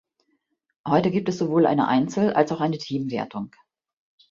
Heute 0.87 1.11
gibt 1.11 1.29
es 1.29 1.37
sowohl 1.37 1.67
eine 1.67 1.87
Einzel- 1.87 2.33
als 2.33 2.51
auch 2.51 2.59
eine 2.59 2.79
Teamwertung. 2.79 3.51